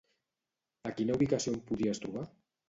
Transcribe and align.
A 0.91 0.93
quina 1.01 1.17
ubicació 1.19 1.55
en 1.55 1.61
podies 1.69 2.03
trobar? 2.07 2.27